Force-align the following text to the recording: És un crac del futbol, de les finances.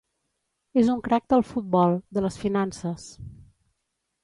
És 0.81 0.89
un 0.93 1.03
crac 1.07 1.27
del 1.33 1.43
futbol, 1.51 1.93
de 2.19 2.25
les 2.27 2.41
finances. 2.47 3.07